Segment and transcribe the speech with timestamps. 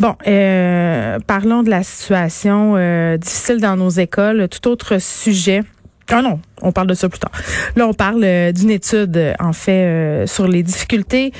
[0.00, 4.48] Bon, euh, parlons de la situation euh, difficile dans nos écoles.
[4.48, 5.62] Tout autre sujet.
[6.08, 7.30] Ah non, on parle de ça plus tard.
[7.76, 11.32] Là, on parle euh, d'une étude, en fait, sur les difficultés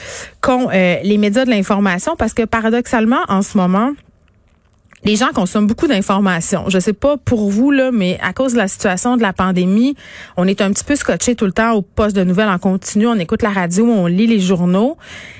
[0.43, 3.93] qu'ont les médias de l'information, parce que paradoxalement, en ce moment,
[5.05, 6.65] les gens consomment beaucoup d'informations.
[6.69, 9.97] Je sais pas pour vous là, mais à cause de la situation de la pandémie,
[10.37, 13.07] on est un petit peu scotché tout le temps au poste de nouvelles en continu.
[13.07, 14.99] On écoute la radio, on lit les journaux.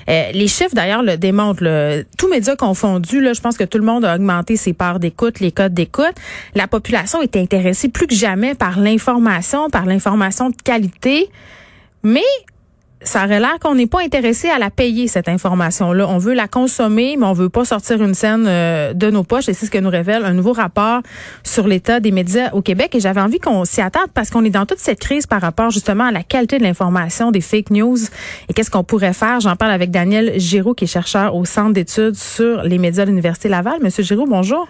[0.09, 1.63] Euh, les chiffres d'ailleurs le démontrent.
[1.63, 2.03] Là.
[2.17, 5.39] Tous médias confondus, là, je pense que tout le monde a augmenté ses parts d'écoute,
[5.39, 6.15] les codes d'écoute.
[6.55, 11.29] La population est intéressée plus que jamais par l'information, par l'information de qualité.
[12.03, 12.21] Mais
[13.03, 16.07] ça aurait l'air qu'on n'est pas intéressé à la payer, cette information-là.
[16.07, 19.49] On veut la consommer, mais on veut pas sortir une scène euh, de nos poches.
[19.49, 21.01] Et c'est ce que nous révèle un nouveau rapport
[21.43, 22.93] sur l'état des médias au Québec.
[22.95, 25.71] Et j'avais envie qu'on s'y attarde parce qu'on est dans toute cette crise par rapport
[25.71, 27.97] justement à la qualité de l'information, des fake news.
[28.49, 29.39] Et qu'est-ce qu'on pourrait faire?
[29.39, 33.09] J'en parle avec Daniel Giraud, qui est chercheur au Centre d'études sur les médias de
[33.09, 33.79] l'Université Laval.
[33.81, 34.67] Monsieur Giraud, bonjour.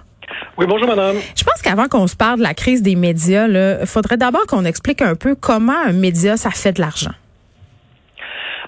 [0.57, 1.18] Oui, bonjour madame.
[1.35, 4.63] Je pense qu'avant qu'on se parle de la crise des médias, il faudrait d'abord qu'on
[4.63, 7.12] explique un peu comment un média, ça fait de l'argent.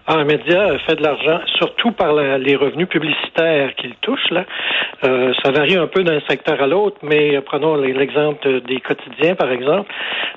[0.06, 4.30] Ah, un média fait de l'argent, surtout par les revenus publicitaires qu'il touche.
[4.32, 4.44] Là.
[5.06, 9.50] Euh, ça varie un peu d'un secteur à l'autre, mais prenons l'exemple des quotidiens, par
[9.50, 9.90] exemple.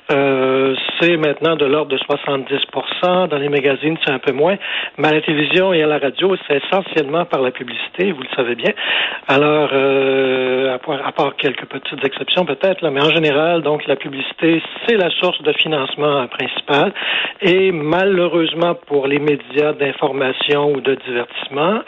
[0.09, 4.55] Euh, c'est maintenant de l'ordre de 70% Dans les magazines, c'est un peu moins.
[4.97, 8.35] Mais à la télévision et à la radio, c'est essentiellement par la publicité, vous le
[8.37, 8.71] savez bien.
[9.27, 14.61] Alors, euh, à, part quelques petites exceptions peut-être, là, mais en général, donc la publicité,
[14.87, 16.93] c'est la source de financement principale.
[17.41, 21.81] Et malheureusement pour les médias, d'information ou de divertissement,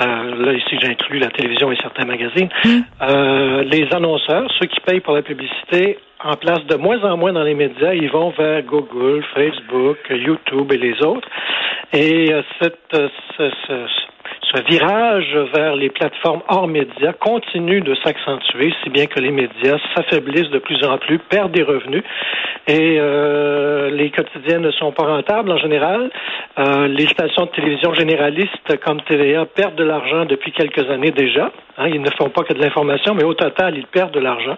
[0.00, 2.80] euh, là ici j'inclus la télévision et certains magazines, mm.
[3.02, 7.32] euh, les annonceurs, ceux qui payent pour la publicité, en place de moins en moins
[7.32, 11.28] dans les médias, ils vont vers Google, Facebook, YouTube et les autres.
[11.92, 12.96] Et euh, cette,
[13.36, 13.86] ce, ce
[14.60, 20.50] virage vers les plateformes hors médias continue de s'accentuer, si bien que les médias s'affaiblissent
[20.50, 22.04] de plus en plus, perdent des revenus
[22.68, 26.10] et euh, les quotidiens ne sont pas rentables en général.
[26.58, 31.50] Euh, les stations de télévision généralistes comme TVA perdent de l'argent depuis quelques années déjà.
[31.78, 34.56] Hein, ils ne font pas que de l'information, mais au total, ils perdent de l'argent.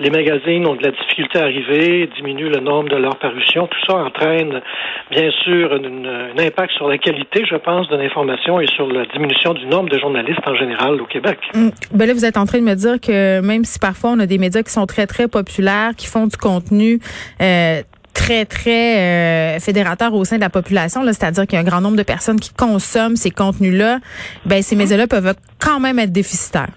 [0.00, 3.66] Les magazines ont de la difficulté à arriver, diminuent le nombre de leurs parutions.
[3.66, 4.60] Tout ça entraîne,
[5.10, 9.54] bien sûr, un impact sur la qualité, je pense, de l'information et sur la diminution
[9.54, 11.38] du nombre de journalistes en général au Québec.
[11.54, 14.18] Hum, ben là, vous êtes en train de me dire que même si parfois on
[14.18, 17.00] a des médias qui sont très, très populaires, qui font du contenu
[17.40, 21.68] euh, très, très euh, fédérateur au sein de la population, c'est-à-dire qu'il y a un
[21.68, 24.00] grand nombre de personnes qui consomment ces contenus-là,
[24.46, 26.70] ben ces médias-là peuvent quand même être déficitaires.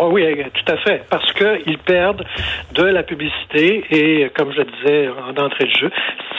[0.00, 2.24] Oh oui, tout à fait, parce qu'ils perdent
[2.72, 5.90] de la publicité et, comme je disais d'entrée de jeu,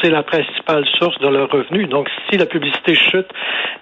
[0.01, 1.89] c'est la principale source de leurs revenus.
[1.89, 3.27] Donc, si la publicité chute,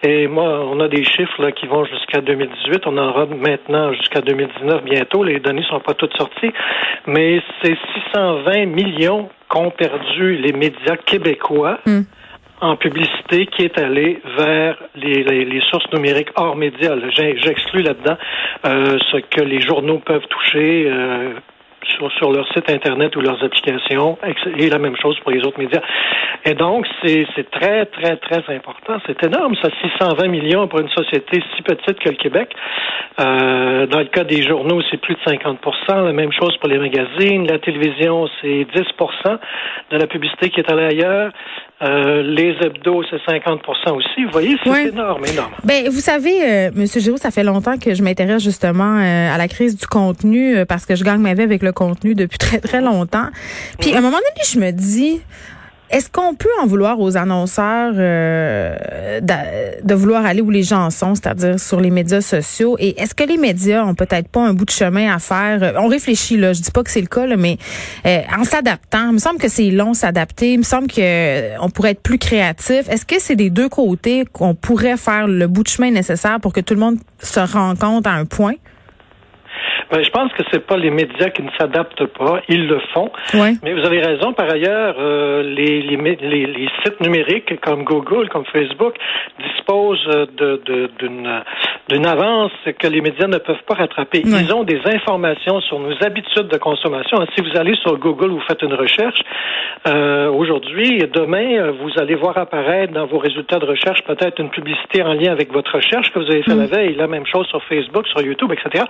[0.01, 3.93] et moi, on a des chiffres là, qui vont jusqu'à 2018, on en aura maintenant
[3.93, 6.51] jusqu'à 2019 bientôt, les données sont pas toutes sorties,
[7.05, 7.77] mais c'est
[8.13, 11.77] 620 millions qu'ont perdu les médias québécois.
[11.85, 12.01] Hmm
[12.61, 16.95] en publicité qui est allé vers les, sources numériques hors médias.
[17.15, 18.17] J'exclus là-dedans
[18.65, 20.87] euh, ce que les journaux peuvent toucher.
[20.87, 21.33] Euh,
[21.95, 24.17] sur, sur, leur site Internet ou leurs applications,
[24.57, 25.81] et la même chose pour les autres médias.
[26.45, 28.97] Et donc, c'est très, très, très important.
[29.05, 32.53] C'est énorme, ça, 620 millions pour une société si petite que le Québec.
[33.19, 36.77] Euh, dans le cas des journaux, c'est plus de 50% La même chose pour les
[36.77, 37.47] magazines.
[37.47, 39.39] La télévision, c'est 10%
[39.91, 41.31] de la publicité qui est allée ailleurs.
[41.79, 44.25] Euh, les hebdos, c'est 50% aussi.
[44.25, 45.51] Vous voyez, c'est énorme, énorme.
[45.63, 49.37] Ben, vous savez, euh, Monsieur Giraud, ça fait longtemps que je m'intéresse justement euh, à
[49.37, 52.39] la crise du contenu euh, parce que je gagne ma vie avec le contenu depuis
[52.39, 53.27] très, très longtemps.
[53.79, 55.21] Puis, à un moment donné, je me dis,
[55.89, 61.15] est-ce qu'on peut en vouloir aux annonceurs euh, de, vouloir aller où les gens sont,
[61.15, 62.75] c'est-à-dire sur les médias sociaux?
[62.79, 65.63] Et est-ce que les médias ont peut-être pas un bout de chemin à faire?
[65.63, 67.57] Euh, on réfléchit là, je dis pas que c'est le cas, là, mais
[68.05, 70.53] euh, en s'adaptant, il me semble que c'est long s'adapter.
[70.53, 72.89] Il me semble que on pourrait être plus créatif.
[72.89, 76.51] Est-ce que c'est des deux côtés qu'on pourrait faire le bout de chemin nécessaire pour
[76.51, 78.55] que tout le monde se rencontre à un point?
[79.91, 83.09] Ben, je pense que c'est pas les médias qui ne s'adaptent pas, ils le font.
[83.63, 84.33] Mais vous avez raison.
[84.33, 88.95] Par ailleurs, euh, les, les, les, sites numériques comme Google, comme Facebook,
[89.39, 90.05] disposent
[90.37, 91.43] de, d'une,
[91.89, 94.23] d'une avance que les médias ne peuvent pas rattraper.
[94.25, 97.17] Ils ont des informations sur nos habitudes de consommation.
[97.35, 99.19] Si vous allez sur Google, vous faites une recherche
[99.87, 105.03] euh, aujourd'hui, demain, vous allez voir apparaître dans vos résultats de recherche peut-être une publicité
[105.03, 106.95] en lien avec votre recherche que vous avez fait la veille.
[106.95, 108.83] La même chose sur Facebook, sur YouTube, etc.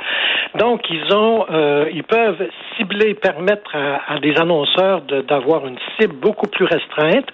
[0.55, 6.65] Donc ont, euh, ils peuvent cibler, permettre à, des annonceurs d'avoir une cible beaucoup plus
[6.65, 7.25] restreinte,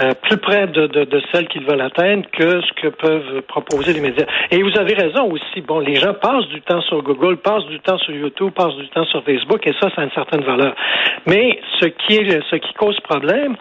[0.00, 3.92] euh, plus près de, de, de celle qu'ils veulent atteindre que ce que peuvent proposer
[3.92, 4.26] les médias.
[4.50, 5.60] Et vous avez raison aussi.
[5.66, 8.88] Bon, les gens passent du temps sur Google, passent du temps sur YouTube, passent du
[8.88, 10.74] temps sur Facebook, et ça, ça a une certaine valeur.
[11.26, 13.56] Mais ce qui est, ce qui cause problème,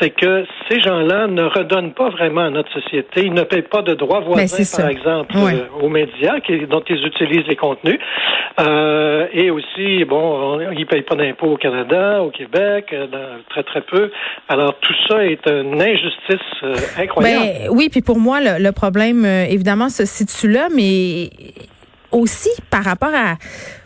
[0.00, 3.22] c'est que ces gens-là ne redonnent pas vraiment à notre société.
[3.26, 6.82] Ils ne payent pas de droits ben, voisins, par exemple, euh, aux médias qui, dont
[6.88, 7.98] ils utilisent les contenus.
[8.60, 8.79] Euh,
[9.32, 13.06] et aussi, bon, ils ne payent pas d'impôts au Canada, au Québec, euh,
[13.48, 14.10] très très peu.
[14.48, 17.44] Alors tout ça est une injustice euh, incroyable.
[17.44, 21.30] Ben, oui, puis pour moi, le problème, évidemment, se situe là, mais
[22.12, 23.36] aussi par rapport à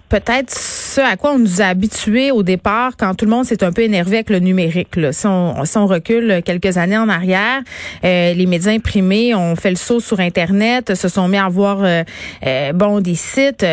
[0.09, 3.65] peut-être ce à quoi on nous a habitués au départ quand tout le monde s'est
[3.65, 4.97] un peu énervé avec le numérique.
[4.97, 5.13] Là.
[5.13, 7.63] Si, on, si on recule quelques années en arrière,
[8.05, 11.83] euh, les médias imprimés ont fait le saut sur Internet, se sont mis à avoir
[11.83, 12.03] euh,
[12.47, 13.65] euh, bon des sites,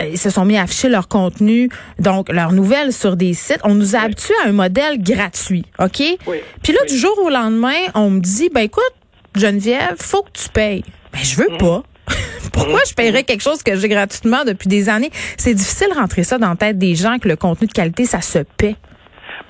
[0.00, 1.68] ils se sont mis à afficher leur contenu,
[1.98, 3.60] donc leurs nouvelles sur des sites.
[3.64, 6.02] On nous a habitués à un modèle gratuit, OK?
[6.26, 6.38] Oui.
[6.62, 8.92] Puis là, du jour au lendemain, on me dit, ben écoute,
[9.34, 10.84] Geneviève, faut que tu payes.
[11.12, 11.58] Ben je veux mhm.
[11.58, 11.82] pas.
[12.52, 15.10] Pourquoi je paierais quelque chose que j'ai gratuitement depuis des années?
[15.36, 18.04] C'est difficile de rentrer ça dans la tête des gens que le contenu de qualité,
[18.04, 18.76] ça se paie.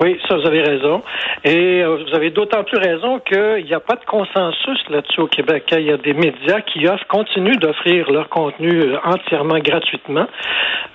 [0.01, 1.03] Oui, ça, vous avez raison.
[1.45, 5.29] Et euh, vous avez d'autant plus raison qu'il n'y a pas de consensus là-dessus au
[5.29, 5.65] Québec.
[5.73, 10.27] Il y a des médias qui continuent d'offrir leur contenu euh, entièrement gratuitement.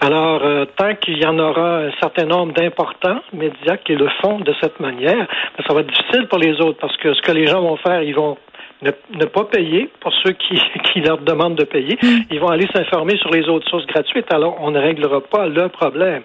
[0.02, 4.40] Alors, euh, tant qu'il y en aura un certain nombre d'importants médias qui le font
[4.40, 5.16] de cette manière,
[5.58, 7.78] ben, ça va être difficile pour les autres parce que ce que les gens vont
[7.78, 8.38] faire, ils vont
[8.82, 10.60] ne, pas payer pour ceux qui,
[10.94, 11.98] qui leur demandent de payer.
[12.02, 12.20] Mm.
[12.32, 14.32] Ils vont aller s'informer sur les autres sources gratuites.
[14.34, 16.24] Alors, on ne réglera pas le problème.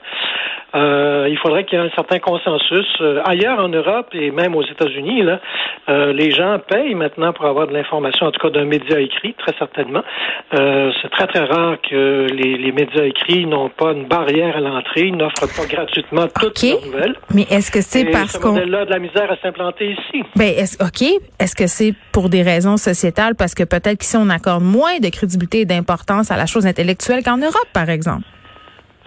[0.75, 2.87] Euh, il faudrait qu'il y ait un certain consensus.
[3.01, 5.41] Euh, ailleurs en Europe et même aux États-Unis, là,
[5.89, 9.35] euh, les gens payent maintenant pour avoir de l'information, en tout cas d'un média écrit,
[9.35, 10.03] très certainement.
[10.51, 15.11] c'est très très rare que les, les médias écrits n'ont pas une barrière à l'entrée,
[15.11, 17.17] n'offrent pas gratuitement toutes leurs nouvelles.
[17.35, 20.23] Mais est-ce que c'est parce qu'on là de la misère à s'implanter ici?
[20.37, 21.03] Ben est ok.
[21.39, 23.35] Est-ce que c'est pour des raisons sociétales?
[23.35, 27.23] Parce que peut-être qu'ici on accorde moins de crédibilité et d'importance à la chose intellectuelle
[27.23, 28.25] qu'en Europe, par exemple?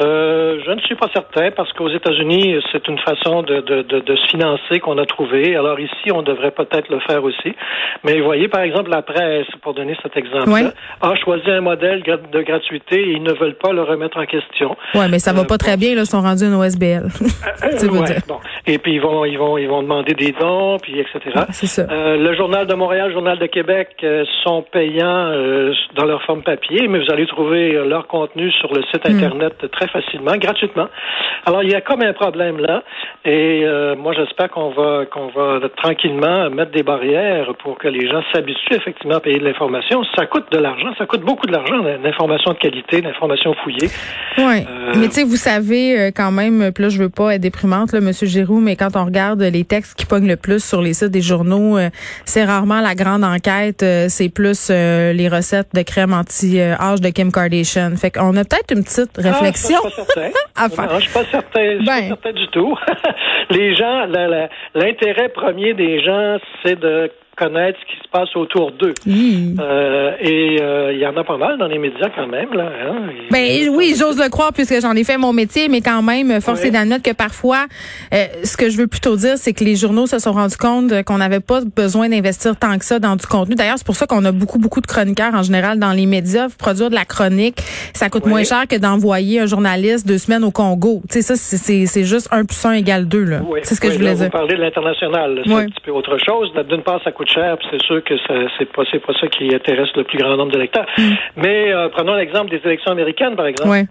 [0.01, 3.99] Euh, je ne suis pas certain parce qu'aux États-Unis, c'est une façon de, de, de,
[3.99, 5.55] de se financer qu'on a trouvé.
[5.55, 7.55] Alors ici, on devrait peut-être le faire aussi.
[8.03, 10.71] Mais vous voyez, par exemple, la presse, pour donner cet exemple-là,
[11.01, 14.75] a choisi un modèle de gratuité et ils ne veulent pas le remettre en question.
[14.95, 17.05] Oui, mais ça va euh, pas très bien, là, ils sont rendus une OSBL.
[17.63, 18.39] euh, ouais, bon.
[18.67, 21.45] Et puis ils vont, ils vont, ils vont demander des dons, puis etc.
[21.51, 21.87] Ça.
[21.89, 25.31] Euh, le Journal de Montréal, le Journal de Québec euh, sont payants
[25.95, 29.15] dans leur forme papier, mais vous allez trouver leur contenu sur le site hmm.
[29.15, 30.87] Internet très facilement, gratuitement.
[31.45, 32.83] Alors, il y a comme un problème là.
[33.23, 38.07] Et euh, moi, j'espère qu'on va qu'on va tranquillement mettre des barrières pour que les
[38.07, 40.03] gens s'habituent effectivement à payer de l'information.
[40.15, 43.89] Ça coûte de l'argent, ça coûte beaucoup de l'argent, l'information de qualité, l'information fouillée.
[44.37, 44.65] Oui.
[44.69, 47.41] Euh, mais tu sais, vous savez euh, quand même, puis là, je veux pas être
[47.41, 50.81] déprimante, là, Monsieur Giroux, mais quand on regarde les textes qui pognent le plus sur
[50.81, 51.77] les sites des journaux,
[52.25, 57.95] c'est rarement la grande enquête, c'est plus les recettes de crème anti-âge de Kim Kardashian.
[57.95, 59.17] Fait qu'on a peut-être une petite
[59.75, 60.29] ah, réflexion.
[60.55, 60.85] Je suis pas certain.
[60.93, 61.63] Non, je suis pas certain.
[61.63, 62.07] Je suis pas ben.
[62.07, 62.77] certain du tout.
[63.49, 64.05] Les gens,
[64.73, 68.93] l'intérêt premier des gens, c'est de connaître ce qui se passe autour d'eux.
[69.07, 72.53] Euh, et euh, il y en a pas mal dans les médias quand même.
[72.53, 72.95] Là, hein.
[73.31, 76.63] Ben oui, j'ose le croire puisque j'en ai fait mon métier, mais quand même, force
[76.63, 77.65] est d'admettre que parfois,
[78.13, 81.03] euh, ce que je veux plutôt dire, c'est que les journaux se sont rendus compte
[81.03, 83.55] qu'on n'avait pas besoin d'investir tant que ça dans du contenu.
[83.55, 86.47] D'ailleurs, c'est pour ça qu'on a beaucoup, beaucoup de chroniqueurs en général dans les médias.
[86.57, 87.57] Produire de la chronique,
[87.93, 91.01] ça coûte moins cher que d'envoyer un journaliste deux semaines au Congo.
[91.09, 93.25] Tu sais, ça, c'est juste un plus un égale deux.
[93.63, 94.25] C'est ce que je voulais dire.
[94.25, 95.41] Vous parlez de l'international.
[95.45, 96.51] C'est un petit peu autre chose.
[96.69, 98.15] D'une part, ça coûte cher, c'est sûr que
[98.57, 100.85] c'est pas pas ça qui intéresse le plus grand nombre d'électeurs.
[100.97, 101.01] Mm.
[101.37, 103.85] Mais euh, prenons l'exemple des élections américaines, par exemple.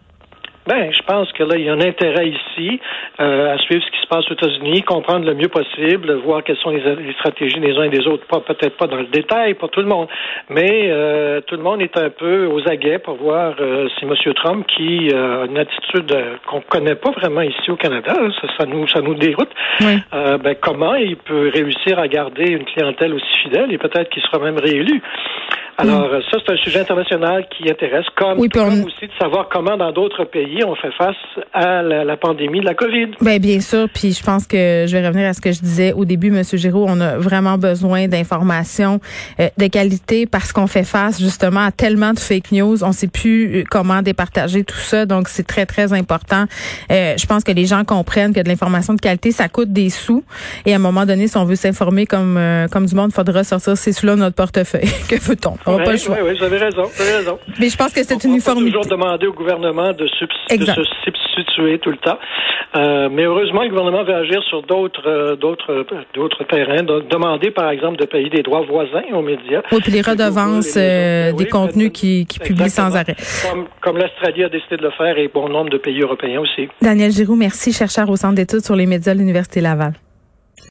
[0.66, 2.80] Ben, je pense que là, il y a un intérêt ici
[3.20, 6.56] euh, à suivre ce qui se passe aux États-Unis, comprendre le mieux possible, voir quelles
[6.56, 8.26] sont les, stratégies des uns et des autres.
[8.26, 10.08] Pas peut-être pas dans le détail pour tout le monde,
[10.48, 14.14] mais euh, tout le monde est un peu aux aguets pour voir euh, si M.
[14.34, 16.16] Trump, qui a une attitude
[16.46, 19.50] qu'on connaît pas vraiment ici au Canada, ça, ça nous ça nous déroute.
[19.80, 24.38] ben, comment il peut réussir à garder une clientèle aussi fidèle et peut-être qu'il sera
[24.38, 25.02] même réélu.
[25.76, 26.22] Alors, mm.
[26.30, 30.62] ça, c'est un sujet international qui intéresse, comme, aussi de savoir comment, dans d'autres pays,
[30.64, 31.16] on fait face
[31.52, 33.08] à la, pandémie de la COVID.
[33.20, 33.88] Bien, bien sûr.
[33.92, 36.42] Puis je pense que je vais revenir à ce que je disais au début, M.
[36.44, 36.86] Giraud.
[36.88, 39.00] On a vraiment besoin d'informations
[39.40, 42.84] euh, de qualité parce qu'on fait face, justement, à tellement de fake news.
[42.84, 45.06] On ne sait plus euh, comment départager tout ça.
[45.06, 46.44] Donc, c'est très, très important.
[46.90, 49.90] Euh, je pense que les gens comprennent que de l'information de qualité, ça coûte des
[49.90, 50.24] sous.
[50.66, 52.38] Et à un moment donné, si on veut s'informer comme,
[52.70, 54.88] comme du monde, il faudra sortir ces sous-là de notre portefeuille.
[55.08, 55.56] que veut-on?
[55.66, 56.16] On choix.
[56.20, 57.38] Oui, oui, vous avez raison, vous avez raison.
[57.58, 58.72] Mais je pense que c'est une uniformité.
[58.72, 62.18] toujours demander au gouvernement de, de se substituer tout le temps.
[62.76, 66.82] Euh, mais heureusement, le gouvernement veut agir sur d'autres euh, d'autres euh, d'autres terrains.
[66.82, 69.62] Donc, demander, par exemple, de payer des droits voisins aux médias.
[69.70, 73.16] Oui, puis les redevances des contenus qui, qui publient sans arrêt.
[73.48, 76.68] Comme, comme l'Australie a décidé de le faire et bon nombre de pays européens aussi.
[76.82, 79.92] Daniel Giroux, merci, chercheur au Centre d'études sur les médias de l'Université Laval.